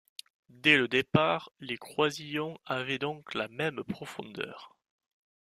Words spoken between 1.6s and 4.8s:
croisillons avaient donc la même profondeur.